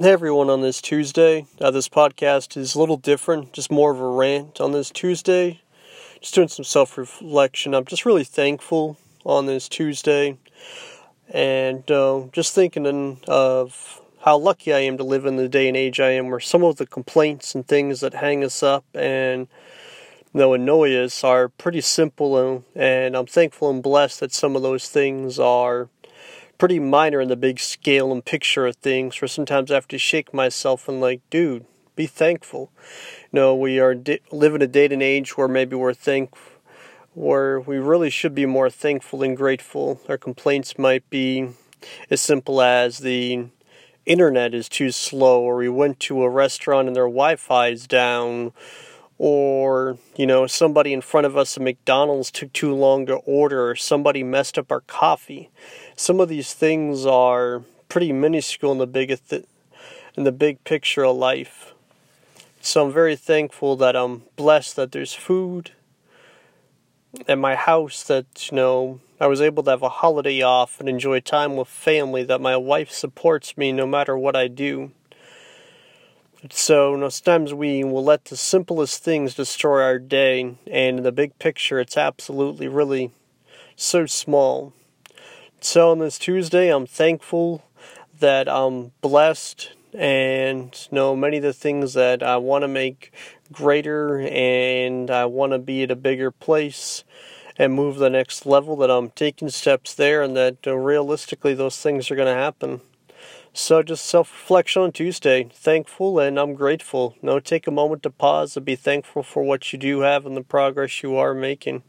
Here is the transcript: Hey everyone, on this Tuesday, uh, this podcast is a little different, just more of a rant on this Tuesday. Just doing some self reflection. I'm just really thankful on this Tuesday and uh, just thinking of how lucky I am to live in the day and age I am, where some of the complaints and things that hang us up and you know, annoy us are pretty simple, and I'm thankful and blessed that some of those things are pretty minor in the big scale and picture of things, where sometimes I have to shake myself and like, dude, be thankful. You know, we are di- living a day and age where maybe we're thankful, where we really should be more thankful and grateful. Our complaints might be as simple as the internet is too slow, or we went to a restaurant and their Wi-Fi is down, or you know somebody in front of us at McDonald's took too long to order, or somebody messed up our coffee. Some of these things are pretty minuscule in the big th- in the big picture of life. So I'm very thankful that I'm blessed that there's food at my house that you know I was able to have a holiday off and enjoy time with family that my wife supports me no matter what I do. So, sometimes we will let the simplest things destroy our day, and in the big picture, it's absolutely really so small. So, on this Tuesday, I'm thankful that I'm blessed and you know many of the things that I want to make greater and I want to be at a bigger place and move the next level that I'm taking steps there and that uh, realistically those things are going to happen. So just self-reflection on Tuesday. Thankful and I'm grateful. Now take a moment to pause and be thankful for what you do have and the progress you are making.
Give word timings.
Hey 0.00 0.10
everyone, 0.12 0.48
on 0.48 0.62
this 0.62 0.80
Tuesday, 0.80 1.44
uh, 1.60 1.70
this 1.70 1.86
podcast 1.86 2.56
is 2.56 2.74
a 2.74 2.80
little 2.80 2.96
different, 2.96 3.52
just 3.52 3.70
more 3.70 3.92
of 3.92 4.00
a 4.00 4.08
rant 4.08 4.58
on 4.58 4.72
this 4.72 4.88
Tuesday. 4.88 5.60
Just 6.18 6.34
doing 6.34 6.48
some 6.48 6.64
self 6.64 6.96
reflection. 6.96 7.74
I'm 7.74 7.84
just 7.84 8.06
really 8.06 8.24
thankful 8.24 8.96
on 9.26 9.44
this 9.44 9.68
Tuesday 9.68 10.38
and 11.28 11.88
uh, 11.90 12.22
just 12.32 12.54
thinking 12.54 13.20
of 13.28 14.00
how 14.24 14.38
lucky 14.38 14.72
I 14.72 14.78
am 14.78 14.96
to 14.96 15.04
live 15.04 15.26
in 15.26 15.36
the 15.36 15.46
day 15.46 15.68
and 15.68 15.76
age 15.76 16.00
I 16.00 16.12
am, 16.12 16.30
where 16.30 16.40
some 16.40 16.64
of 16.64 16.76
the 16.76 16.86
complaints 16.86 17.54
and 17.54 17.68
things 17.68 18.00
that 18.00 18.14
hang 18.14 18.42
us 18.42 18.62
up 18.62 18.86
and 18.94 19.46
you 20.32 20.40
know, 20.40 20.54
annoy 20.54 20.96
us 20.96 21.22
are 21.22 21.50
pretty 21.50 21.82
simple, 21.82 22.64
and 22.74 23.14
I'm 23.14 23.26
thankful 23.26 23.68
and 23.68 23.82
blessed 23.82 24.20
that 24.20 24.32
some 24.32 24.56
of 24.56 24.62
those 24.62 24.88
things 24.88 25.38
are 25.38 25.90
pretty 26.62 26.78
minor 26.78 27.20
in 27.20 27.28
the 27.28 27.34
big 27.34 27.58
scale 27.58 28.12
and 28.12 28.24
picture 28.24 28.68
of 28.68 28.76
things, 28.76 29.20
where 29.20 29.26
sometimes 29.26 29.68
I 29.68 29.74
have 29.74 29.88
to 29.88 29.98
shake 29.98 30.32
myself 30.32 30.86
and 30.86 31.00
like, 31.00 31.20
dude, 31.28 31.66
be 31.96 32.06
thankful. 32.06 32.70
You 33.32 33.40
know, 33.40 33.56
we 33.56 33.80
are 33.80 33.96
di- 33.96 34.20
living 34.30 34.62
a 34.62 34.68
day 34.68 34.84
and 34.84 35.02
age 35.02 35.36
where 35.36 35.48
maybe 35.48 35.74
we're 35.74 35.92
thankful, 35.92 36.52
where 37.14 37.58
we 37.58 37.78
really 37.78 38.10
should 38.10 38.32
be 38.32 38.46
more 38.46 38.70
thankful 38.70 39.24
and 39.24 39.36
grateful. 39.36 40.00
Our 40.08 40.16
complaints 40.16 40.78
might 40.78 41.10
be 41.10 41.48
as 42.08 42.20
simple 42.20 42.62
as 42.62 42.98
the 42.98 43.46
internet 44.06 44.54
is 44.54 44.68
too 44.68 44.92
slow, 44.92 45.42
or 45.42 45.56
we 45.56 45.68
went 45.68 45.98
to 45.98 46.22
a 46.22 46.30
restaurant 46.30 46.86
and 46.86 46.94
their 46.94 47.08
Wi-Fi 47.08 47.70
is 47.70 47.88
down, 47.88 48.52
or 49.24 49.98
you 50.16 50.26
know 50.26 50.48
somebody 50.48 50.92
in 50.92 51.00
front 51.00 51.24
of 51.28 51.36
us 51.36 51.56
at 51.56 51.62
McDonald's 51.62 52.28
took 52.28 52.52
too 52.52 52.74
long 52.74 53.06
to 53.06 53.14
order, 53.18 53.70
or 53.70 53.76
somebody 53.76 54.24
messed 54.24 54.58
up 54.58 54.72
our 54.72 54.80
coffee. 54.80 55.48
Some 55.94 56.18
of 56.18 56.28
these 56.28 56.54
things 56.54 57.06
are 57.06 57.62
pretty 57.88 58.12
minuscule 58.12 58.72
in 58.72 58.78
the 58.78 58.86
big 58.88 59.16
th- 59.28 59.46
in 60.16 60.24
the 60.24 60.32
big 60.32 60.64
picture 60.64 61.04
of 61.04 61.16
life. 61.16 61.72
So 62.60 62.84
I'm 62.84 62.92
very 62.92 63.14
thankful 63.14 63.76
that 63.76 63.94
I'm 63.94 64.22
blessed 64.34 64.74
that 64.74 64.90
there's 64.90 65.14
food 65.14 65.70
at 67.28 67.38
my 67.38 67.54
house 67.54 68.02
that 68.02 68.50
you 68.50 68.56
know 68.56 68.98
I 69.20 69.28
was 69.28 69.40
able 69.40 69.62
to 69.62 69.70
have 69.70 69.82
a 69.82 69.88
holiday 69.88 70.42
off 70.42 70.80
and 70.80 70.88
enjoy 70.88 71.20
time 71.20 71.54
with 71.54 71.68
family 71.68 72.24
that 72.24 72.40
my 72.40 72.56
wife 72.56 72.90
supports 72.90 73.56
me 73.56 73.70
no 73.70 73.86
matter 73.86 74.18
what 74.18 74.34
I 74.34 74.48
do. 74.48 74.90
So, 76.50 77.08
sometimes 77.08 77.54
we 77.54 77.84
will 77.84 78.02
let 78.02 78.24
the 78.24 78.36
simplest 78.36 79.04
things 79.04 79.34
destroy 79.34 79.80
our 79.82 80.00
day, 80.00 80.40
and 80.40 80.98
in 80.98 81.02
the 81.04 81.12
big 81.12 81.38
picture, 81.38 81.78
it's 81.78 81.96
absolutely 81.96 82.66
really 82.66 83.12
so 83.76 84.06
small. 84.06 84.72
So, 85.60 85.92
on 85.92 86.00
this 86.00 86.18
Tuesday, 86.18 86.68
I'm 86.68 86.86
thankful 86.86 87.62
that 88.18 88.48
I'm 88.48 88.90
blessed 89.02 89.70
and 89.94 90.88
you 90.90 90.96
know 90.96 91.14
many 91.14 91.36
of 91.36 91.42
the 91.42 91.52
things 91.52 91.92
that 91.94 92.22
I 92.22 92.38
want 92.38 92.62
to 92.62 92.68
make 92.68 93.12
greater 93.52 94.20
and 94.20 95.10
I 95.10 95.26
want 95.26 95.52
to 95.52 95.58
be 95.58 95.82
at 95.82 95.90
a 95.90 95.96
bigger 95.96 96.30
place 96.30 97.04
and 97.58 97.74
move 97.74 97.98
the 97.98 98.10
next 98.10 98.46
level 98.46 98.74
that 98.76 98.90
I'm 98.90 99.10
taking 99.10 99.50
steps 99.50 99.94
there 99.94 100.22
and 100.22 100.34
that 100.36 100.66
uh, 100.66 100.76
realistically 100.76 101.54
those 101.54 101.78
things 101.78 102.10
are 102.10 102.16
going 102.16 102.34
to 102.34 102.40
happen. 102.40 102.80
So 103.54 103.82
just 103.82 104.06
self-reflection 104.06 104.82
on 104.82 104.92
Tuesday. 104.92 105.44
Thankful 105.52 106.18
and 106.18 106.38
I'm 106.38 106.54
grateful. 106.54 107.16
Now 107.20 107.38
take 107.38 107.66
a 107.66 107.70
moment 107.70 108.02
to 108.04 108.10
pause 108.10 108.56
and 108.56 108.64
be 108.64 108.76
thankful 108.76 109.22
for 109.22 109.42
what 109.42 109.72
you 109.72 109.78
do 109.78 110.00
have 110.00 110.24
and 110.24 110.36
the 110.36 110.42
progress 110.42 111.02
you 111.02 111.16
are 111.16 111.34
making. 111.34 111.82